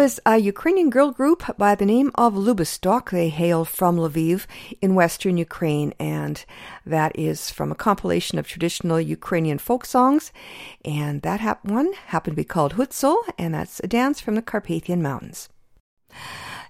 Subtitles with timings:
[0.00, 3.10] Was a Ukrainian girl group by the name of Lubistok.
[3.10, 4.46] They hail from Lviv
[4.80, 6.42] in western Ukraine, and
[6.86, 10.32] that is from a compilation of traditional Ukrainian folk songs.
[10.86, 15.02] And that one happened to be called Hutsul, and that's a dance from the Carpathian
[15.02, 15.50] Mountains.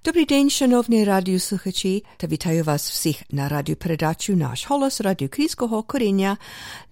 [0.05, 2.03] Dobry dzień, szanowni radiosłuchači.
[2.19, 6.37] To witaję was wszystkich na radio predaciu Nasz Holos Radio Kryjskiego Korenia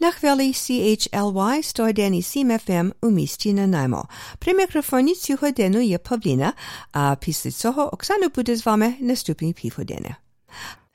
[0.01, 4.07] na chwili CHLY 101,7 FM u mieście Nanaimo.
[4.39, 6.53] Przy mikrofonie сьогодення є Павліна,
[6.93, 10.15] а після цього Оксана буде з вами наступні півгодини.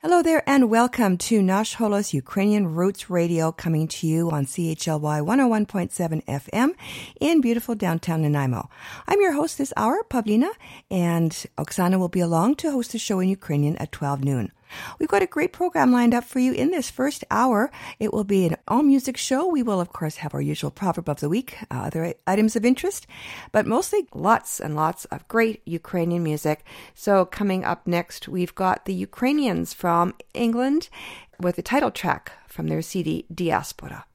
[0.06, 5.22] Hello there and welcome to Nash Holos Ukrainian Roots Radio coming to you on CHLY
[5.22, 6.74] 101.7 FM
[7.22, 8.68] in beautiful downtown Nanaimo.
[9.08, 10.50] I'm your host this hour, Pavlina,
[10.90, 14.52] and Oksana will be along to host the show in Ukrainian at 12 noon.
[14.98, 17.70] We've got a great program lined up for you in this first hour.
[17.98, 19.46] It will be an all music show.
[19.46, 22.64] We will, of course, have our usual proverb of the week, uh, other items of
[22.64, 23.06] interest,
[23.52, 26.64] but mostly lots and lots of great Ukrainian music.
[26.94, 30.88] So, coming up next, we've got the Ukrainians from England
[31.40, 34.06] with the title track from their CD Diaspora.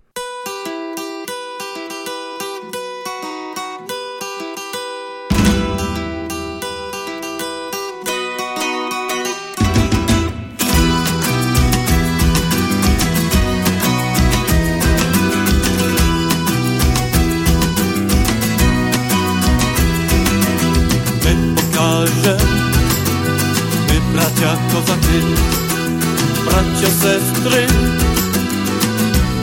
[27.02, 27.68] Sestry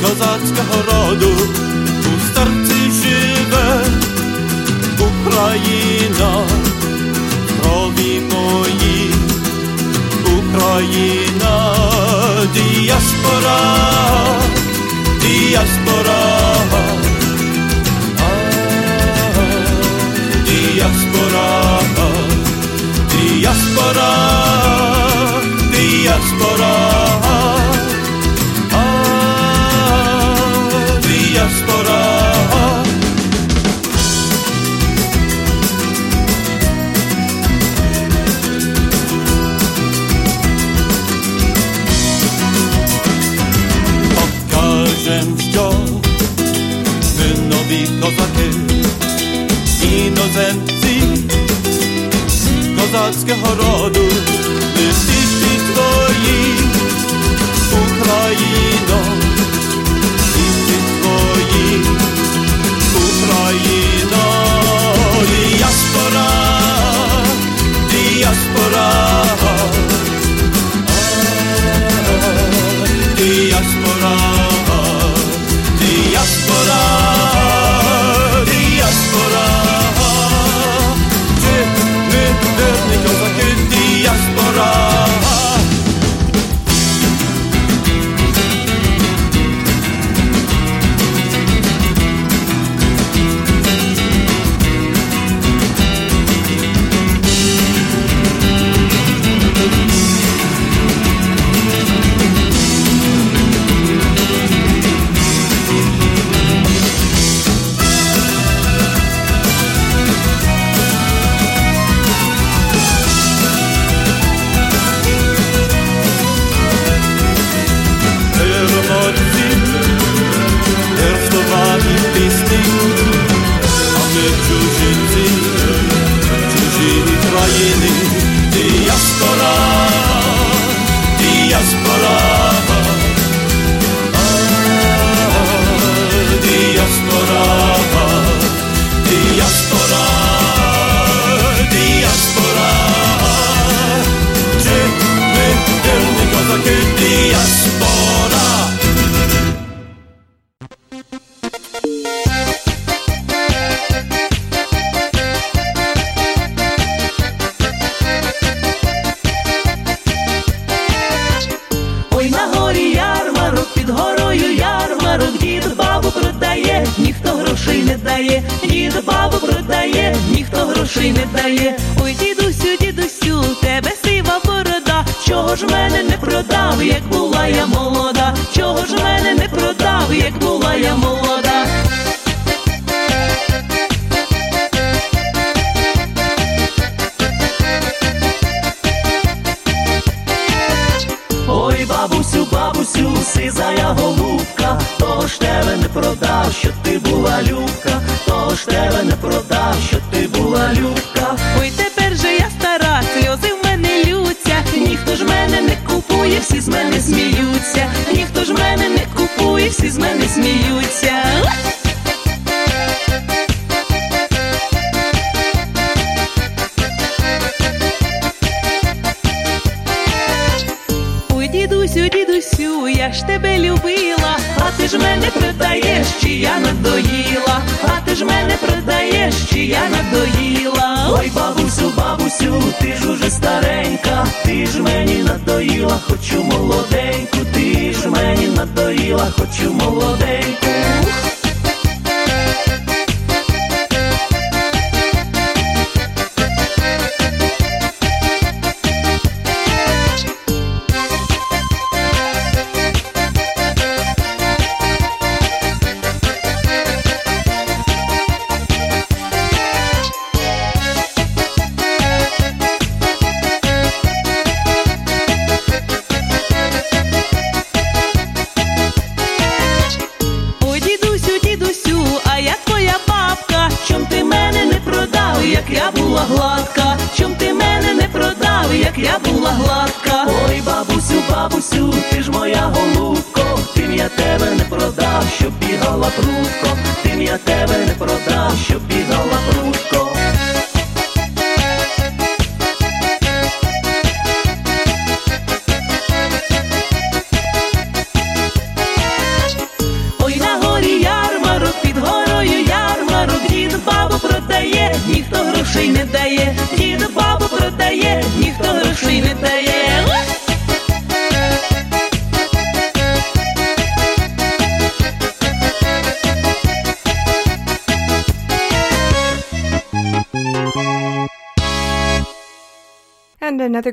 [0.03, 1.37] kozackiego rodu,
[2.03, 3.67] tu starcy żywe,
[5.09, 6.33] Ukraina,
[7.49, 9.11] zdrowi moi,
[10.39, 11.75] Ukraina,
[12.55, 13.61] diaspora,
[15.21, 16.21] diaspora,
[18.19, 18.33] a,
[20.45, 21.47] diaspora
[23.11, 24.11] diaspora,
[25.71, 27.16] diaspora,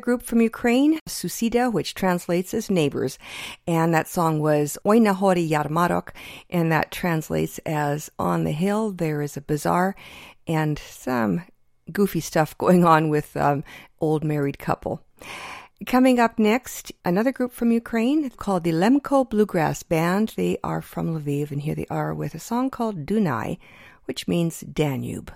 [0.04, 3.18] group from Ukraine, Susida, which translates as neighbors.
[3.66, 6.10] And that song was Oy yarmarok,
[6.50, 9.96] and that translates as On the Hill There is a Bazaar,
[10.46, 11.44] and some
[11.92, 13.64] goofy stuff going on with um,
[14.02, 15.02] old married couple.
[15.88, 20.34] Coming up next, another group from Ukraine called the Lemko Bluegrass Band.
[20.36, 23.58] They are from Lviv, and here they are with a song called Dunai,
[24.06, 25.32] which means Danube.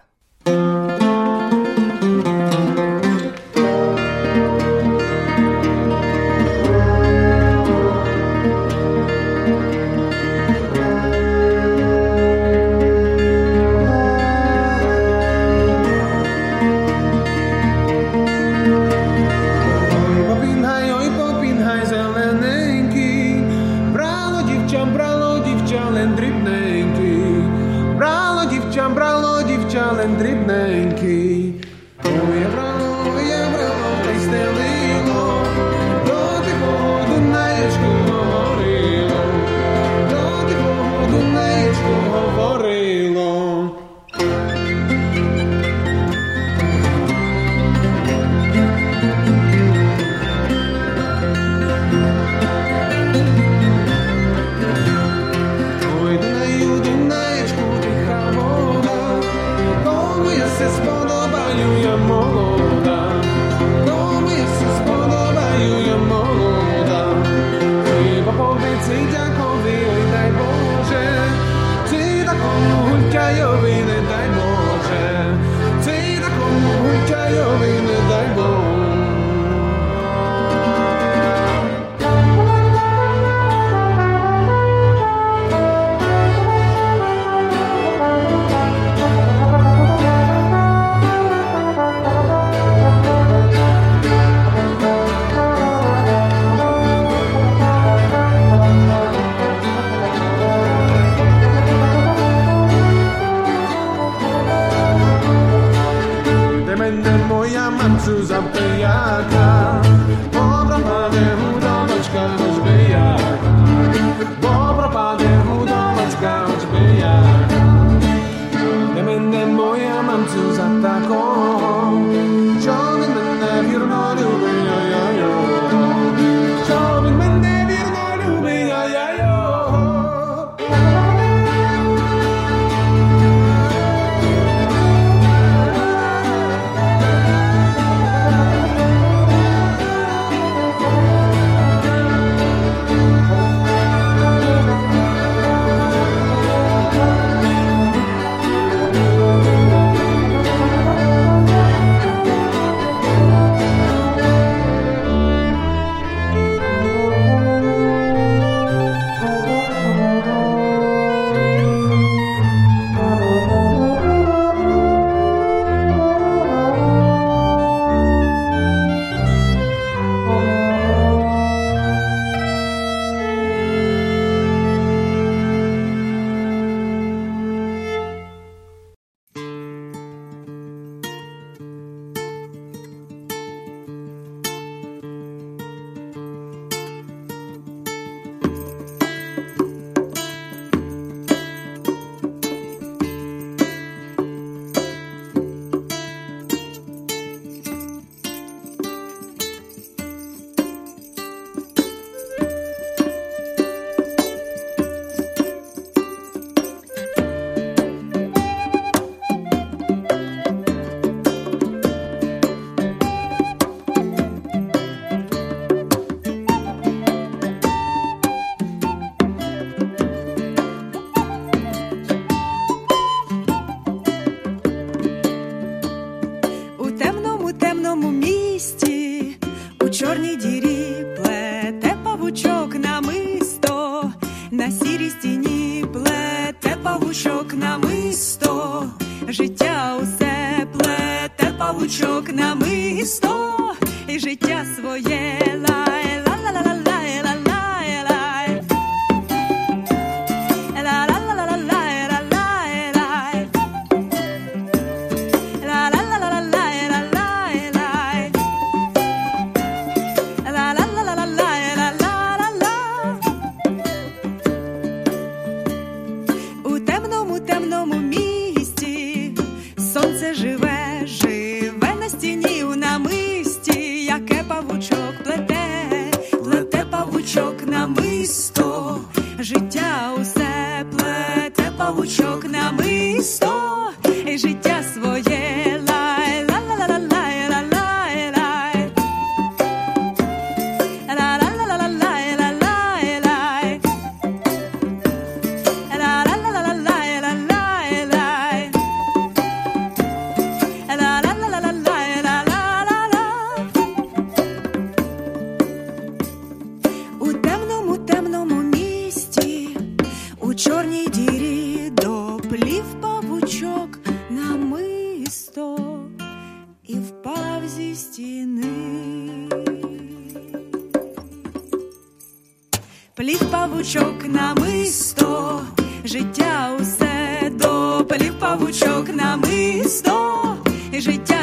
[328.57, 330.57] павучок намисто
[330.99, 331.36] життя.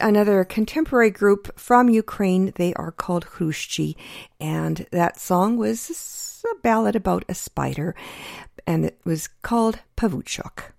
[0.00, 2.52] another contemporary group from Ukraine.
[2.56, 3.96] They are called Hrushchi,
[4.40, 7.94] and that song was a ballad about a spider,
[8.66, 10.72] and it was called Pavuchok.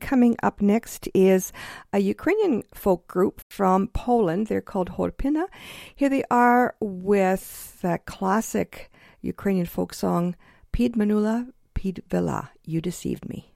[0.00, 1.52] Coming up next is
[1.92, 4.46] a Ukrainian folk group from Poland.
[4.46, 5.46] They're called Horpina.
[5.94, 8.90] Here they are with the classic
[9.20, 10.36] Ukrainian folk song
[10.72, 13.52] Pid Manula, Pid Vela, You Deceived Me.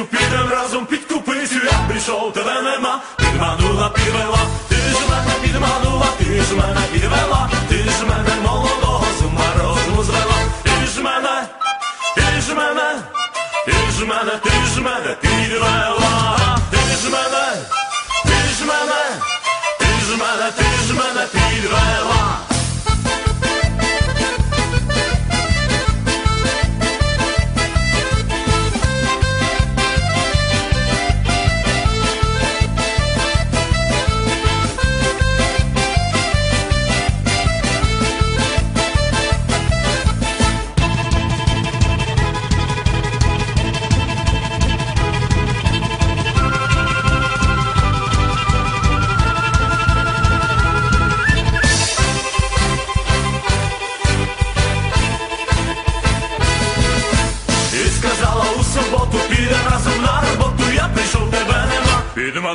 [0.00, 6.06] Купицю підем разом під купицю, я прийшов, тебе нема, підманула, підвела, ти ж мене підманула,
[6.18, 7.39] ти ж мене підвела.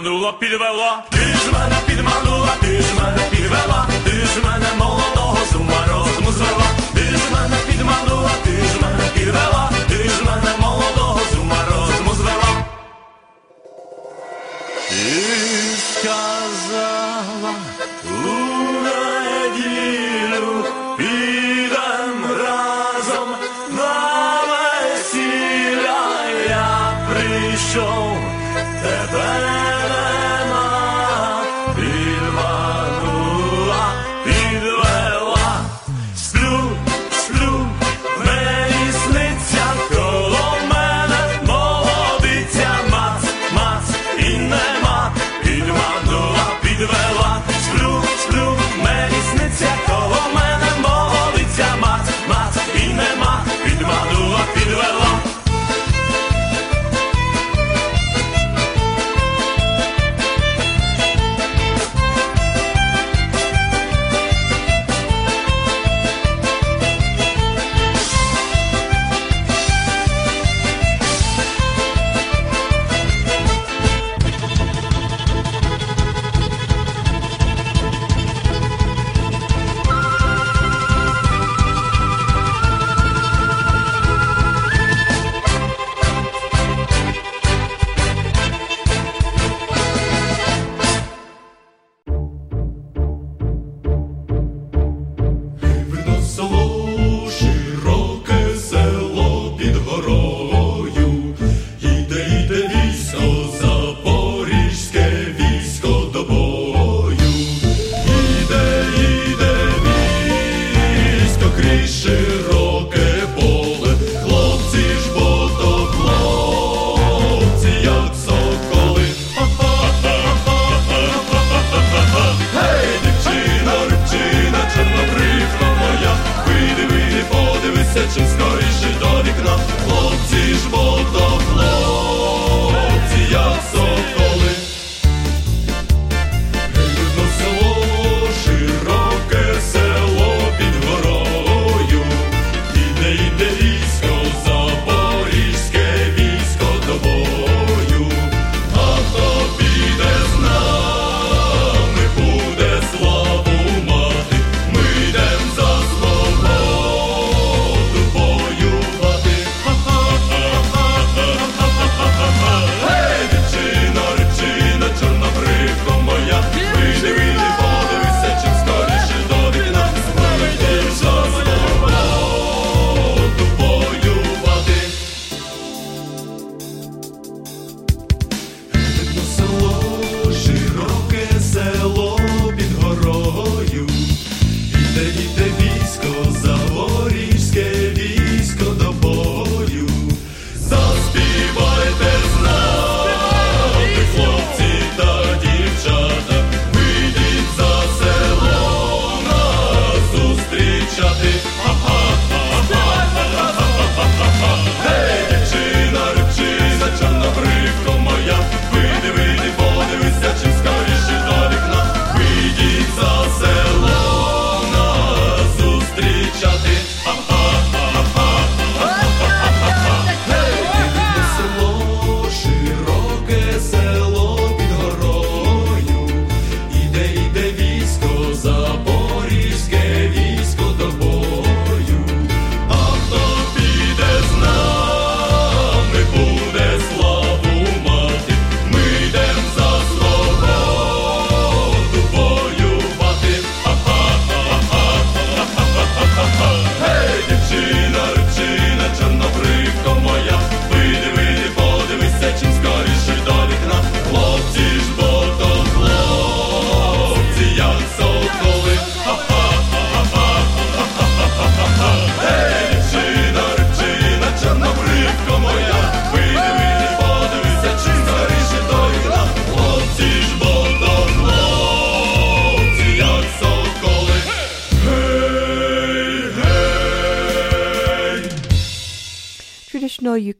[0.05, 5.55] підманула, підвела, ти ж мене підманула, ти ж мене підвела, ти ж мене молодого з
[5.55, 11.19] ума розуму звела, ти ж мене підманула, ти ж мене підвела, ти ж мене молодого
[11.31, 11.35] з
[11.69, 12.65] розуму звела.
[14.91, 17.04] І сказала.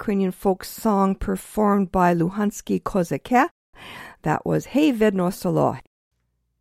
[0.05, 3.49] Ukrainian folk song performed by Luhansky Kozake.
[4.21, 5.77] That was Hey Vedno Solo.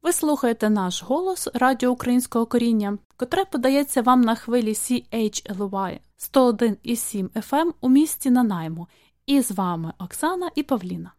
[0.03, 7.73] Ви слухаєте наш голос Радіо Українського коріння, котре подається вам на хвилі CHLY 101,7 FM
[7.81, 8.89] у місті Нанаймо.
[9.27, 11.13] І з вами Оксана і Павліна.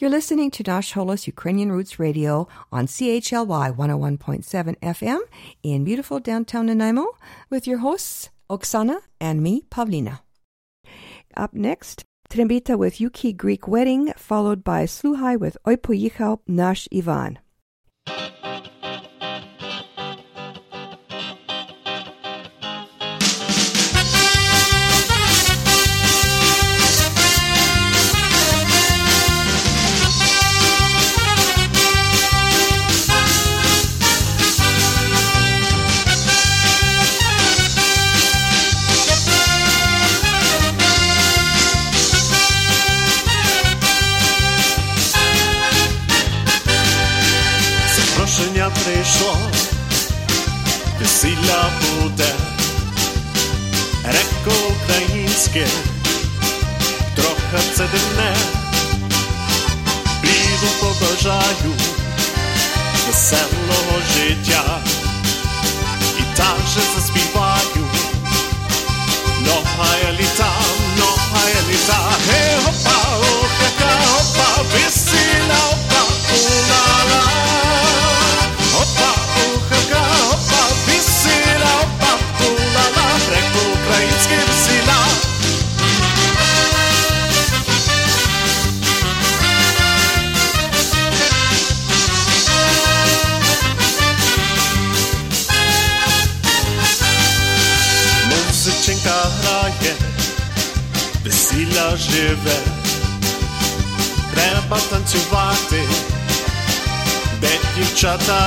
[0.00, 2.34] You're listening to Nash Holos Ukrainian Roots Radio
[2.70, 5.20] on CHLY 101.7 FM
[5.62, 7.06] in beautiful downtown Nanaimo
[7.50, 10.25] with your hosts Oksana and me, Pavlina.
[11.36, 15.76] Up next, Trembita with Ukie Greek Wedding, followed by Sluhai with Oi
[16.46, 17.38] Nash Ivan.
[51.46, 51.70] Україна
[52.02, 52.34] буде,
[54.04, 55.66] греко-українське,
[57.14, 58.36] трохи це дивне,
[60.22, 61.74] Білу побажаю
[63.06, 64.80] веселого життя
[66.18, 67.25] і так же заспів.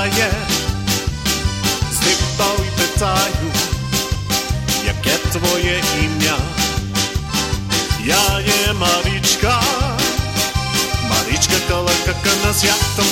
[0.06, 0.32] je
[1.92, 2.00] z
[2.64, 2.72] i
[5.58, 6.38] je jakie jméno?
[8.00, 9.60] Já Ja Marička.
[11.10, 12.14] Marička, Mariczka daleka
[12.46, 13.04] na świat tą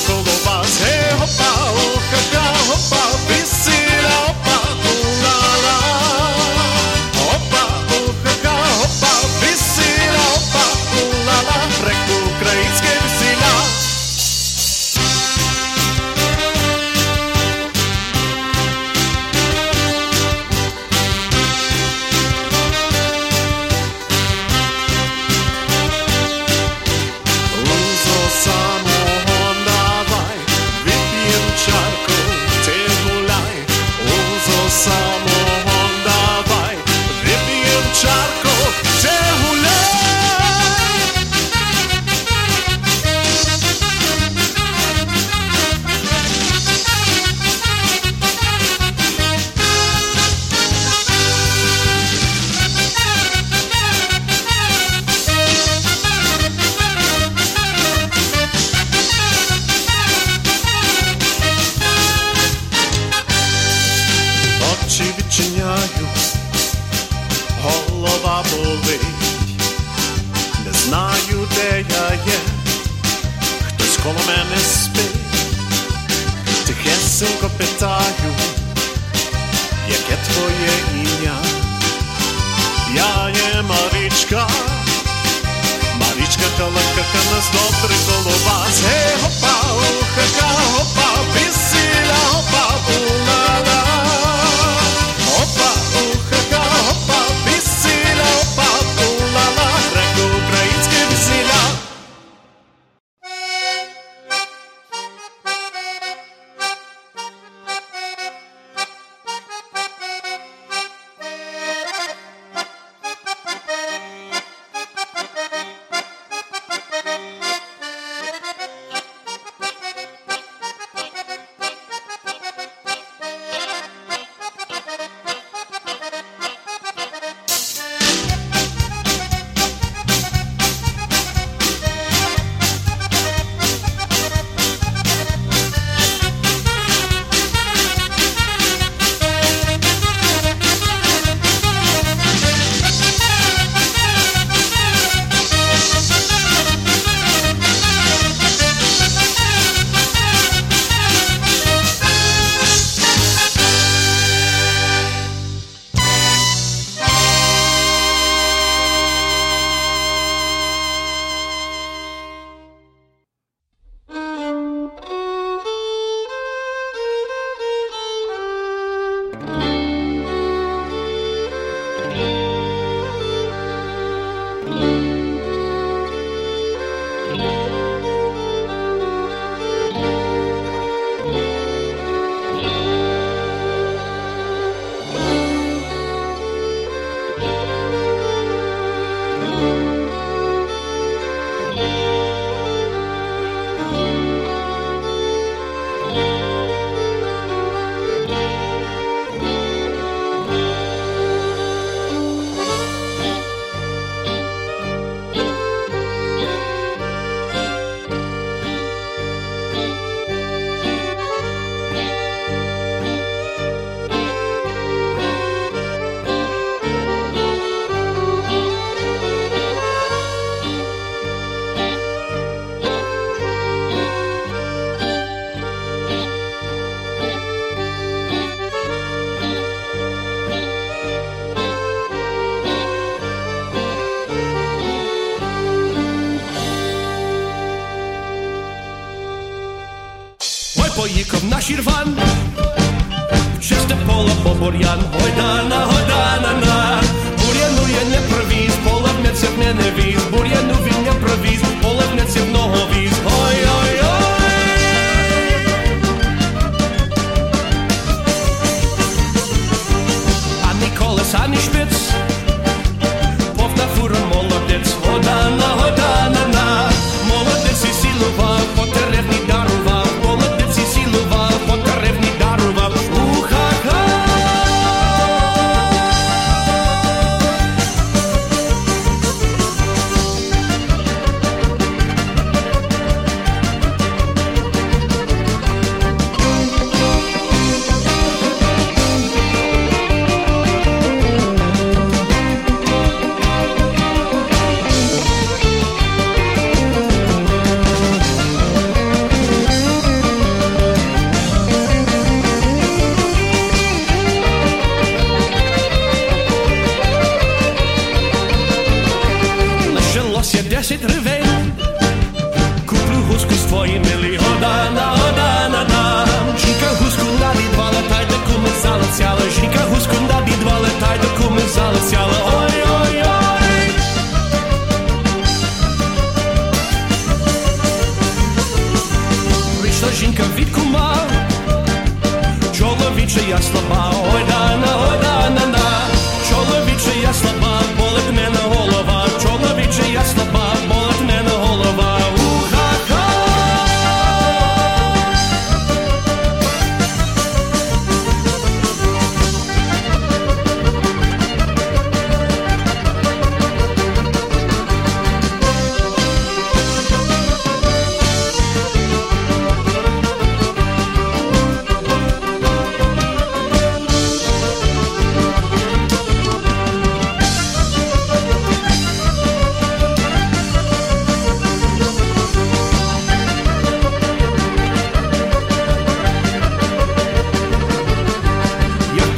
[244.68, 246.07] Florian, heute an der heute.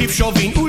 [0.09, 0.68] Tipo Chauvinho.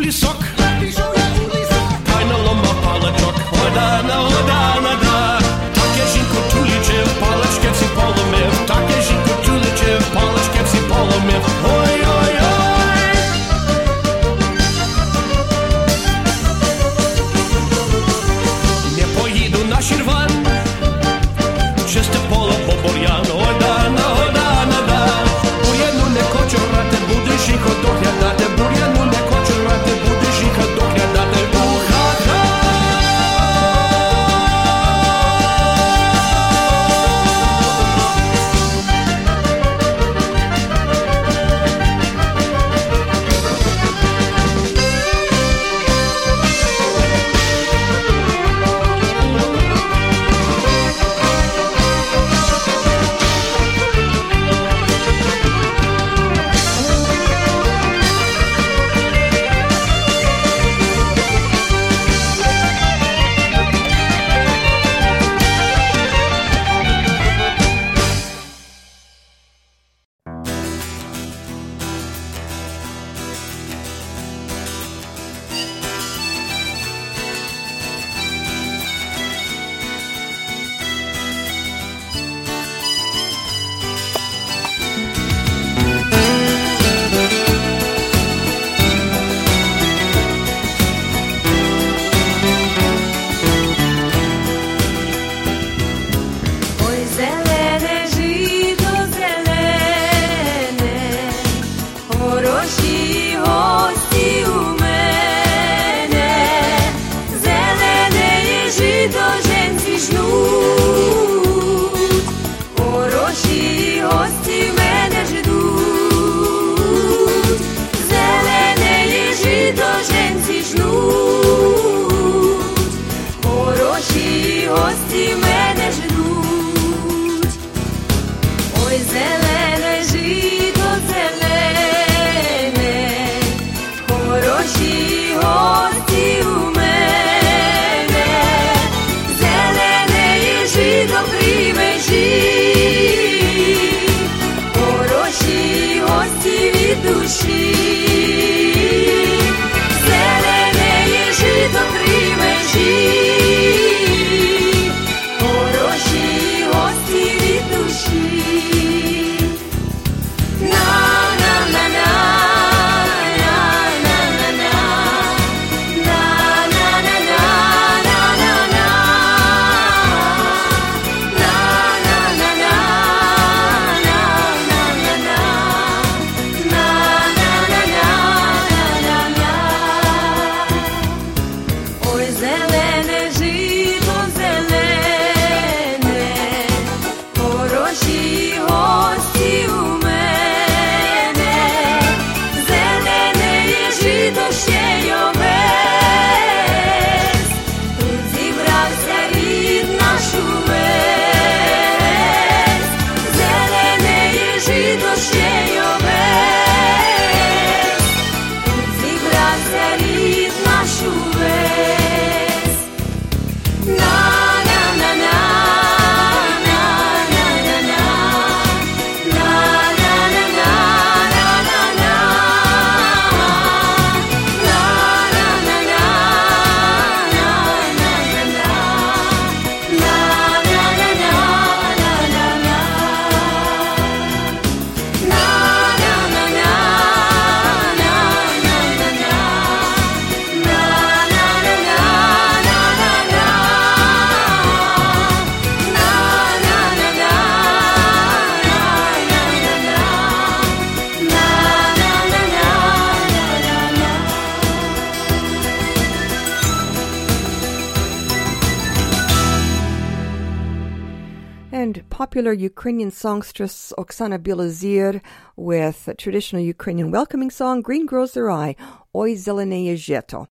[262.40, 265.20] popular Ukrainian songstress Oksana Bilozir
[265.56, 268.76] with a traditional Ukrainian welcoming song Green Grows the Rye,
[269.14, 270.46] Oi Zeleneye Zheto.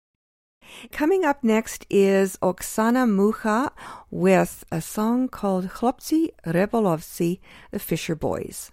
[0.92, 3.72] Coming up next is Oksana Mucha
[4.12, 7.40] with a song called Chlopci Rebolovci,
[7.72, 8.72] The Fisher Boys.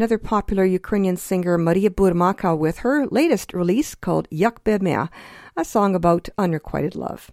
[0.00, 5.10] Another popular Ukrainian singer, Maria Burmaka, with her latest release called Yak Bemea,
[5.58, 7.30] a song about unrequited love.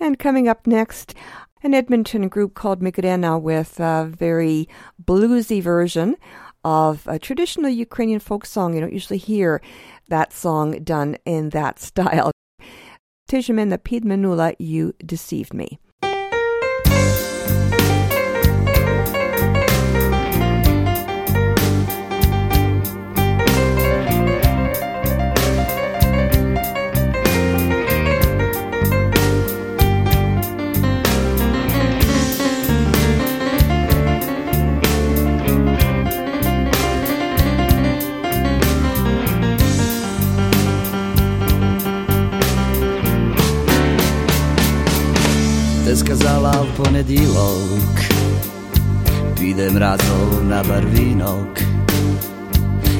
[0.00, 1.14] And coming up next,
[1.62, 4.70] an Edmonton group called Migrena with a very
[5.04, 6.16] bluesy version
[6.64, 8.72] of a traditional Ukrainian folk song.
[8.72, 9.60] You don't usually hear
[10.08, 12.30] that song done in that style.
[13.28, 15.78] Tijamena Pidmanula, You Deceived Me.
[45.96, 47.94] skazala v ponedílok.
[49.38, 51.62] Pídem razov na barvinok.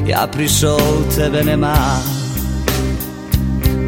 [0.07, 2.03] Ja prišol, tebe nemá.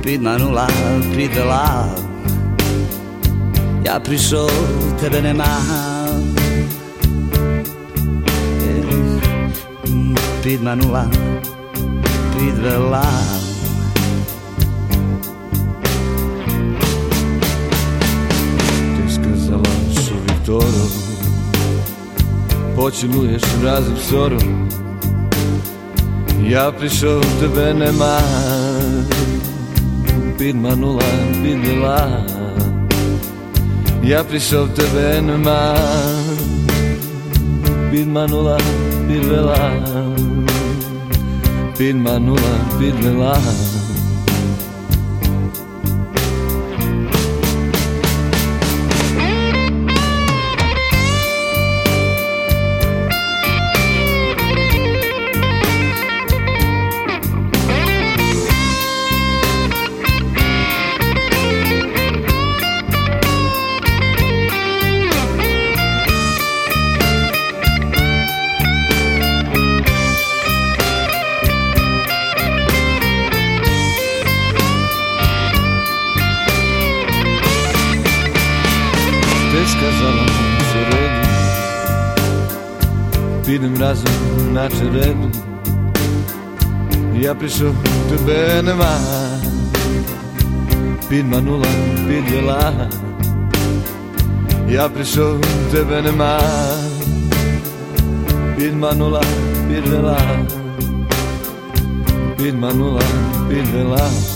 [0.03, 0.67] Pít manula,
[1.15, 1.91] pít velá
[3.87, 4.51] Ja prišol,
[4.99, 5.63] tebe nemá.
[9.87, 11.07] Mm, pít manula,
[12.35, 13.07] pít velá
[20.46, 20.92] що вівторок
[22.76, 24.70] поцілуєш разом в сором.
[26.44, 28.20] Я прийшов, тебе нема,
[30.38, 31.04] підманула,
[31.44, 32.26] підвела.
[34.04, 35.78] Я прийшов, тебе нема,
[37.92, 38.60] підманула,
[39.08, 39.72] підвела,
[41.78, 42.40] підманула,
[42.80, 43.36] підвела.
[43.36, 43.65] Ти
[84.97, 85.31] dedo
[87.23, 87.75] e aprišu
[88.09, 88.93] tebe nema
[91.11, 91.69] Bin manula,
[92.09, 92.89] bin jela
[94.69, 95.39] Ja prišel,
[95.73, 96.39] tebe nema
[98.59, 99.21] Bin manula,
[99.69, 100.17] bin jela
[102.39, 103.03] Bin manula,
[103.49, 104.36] bin jela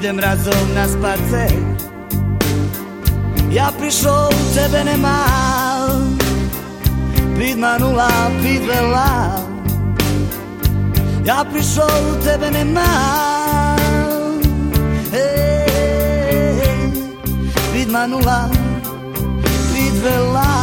[0.00, 1.52] Idem razom na spacer
[3.52, 6.16] Ja prišol, tebe nemám
[7.36, 8.08] Pridmanula,
[8.40, 9.44] pridvela
[11.20, 13.76] Ja prišol, tebe nemám
[15.12, 16.88] Hey,
[17.68, 18.48] pridmanula,
[19.68, 20.59] pridvela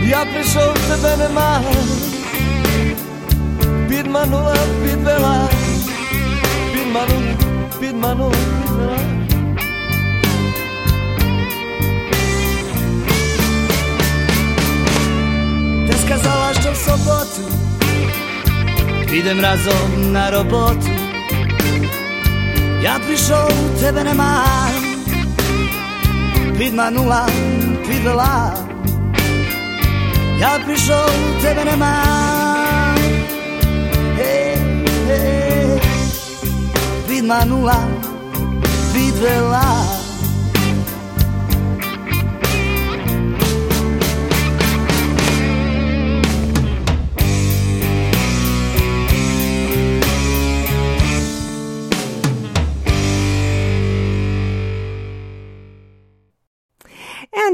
[0.00, 1.64] Já přišel, k tebe nemám.
[3.88, 5.48] pět manula, pět vela,
[6.72, 7.24] pět manul,
[7.78, 8.98] pět manul, pět vela.
[15.86, 17.44] Dneska zvlášť v sobotu,
[19.10, 20.90] Jdem razom na robotu.
[22.84, 23.48] Ja přišel,
[23.80, 24.74] tebe nemám,
[26.56, 27.26] pridmanula,
[27.84, 28.56] pidola
[30.40, 31.04] Ja prišel
[31.44, 32.98] tebe nemám
[34.16, 34.58] Hej,
[35.08, 35.68] hej
[37.08, 37.78] Vidma nula,
[38.92, 39.83] videla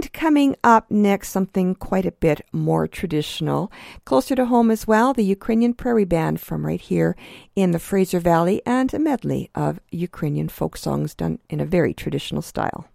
[0.01, 3.70] And coming up next, something quite a bit more traditional,
[4.07, 7.16] closer to home as well, the Ukrainian Prairie Band from right here
[7.55, 11.92] in the Fraser Valley, and a medley of Ukrainian folk songs done in a very
[11.92, 12.88] traditional style.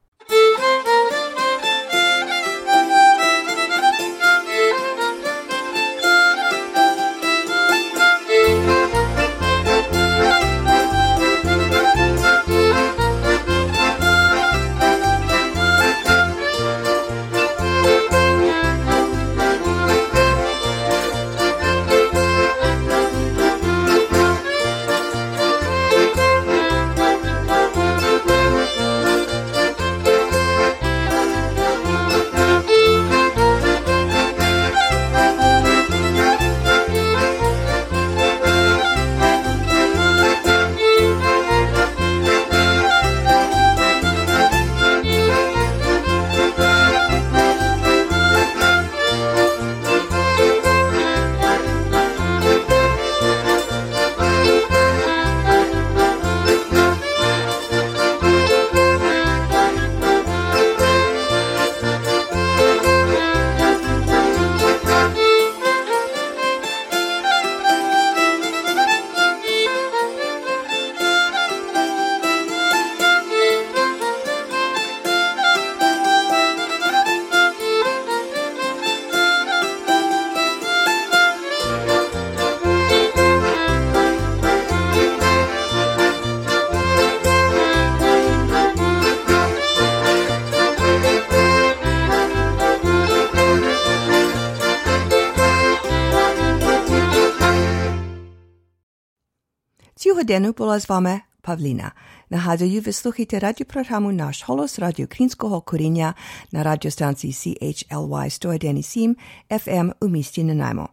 [100.25, 101.91] denu pozwamy Pawlina.
[102.31, 106.13] Na Hadziju wysłuchajcie radioprogramu Nasz Holos Radio Krinskiego Korynia
[106.53, 109.13] na radiostancji CHLY 101.7
[109.49, 110.89] FM u mieście Nanaimo.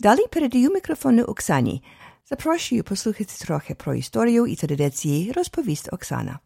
[0.00, 1.82] Dalej передаю mikrofon Oksani.
[2.24, 6.38] Zaprosił posłuchać trochę pro historię i tradycji rozpowieść Oksana.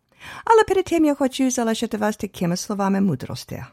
[0.45, 3.65] Ale przed tym ja хочу залишити вас такими словами мудрості.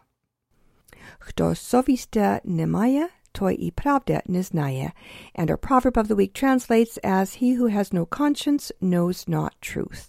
[1.20, 4.93] Хто совісті не має, той і правди не знає.
[5.35, 9.53] And our proverb of the week translates as He who has no conscience knows not
[9.61, 10.03] truth.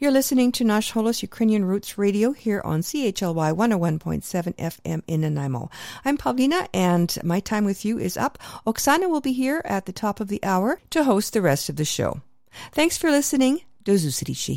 [0.00, 5.70] You're listening to Nash Holos Ukrainian Roots Radio here on CHLY 101.7 FM in Nanaimo.
[6.06, 8.38] I'm Pavlina, and my time with you is up.
[8.66, 11.76] Oksana will be here at the top of the hour to host the rest of
[11.76, 12.22] the show.
[12.72, 13.60] Thanks for listening.
[13.84, 14.56] Do zустрічі.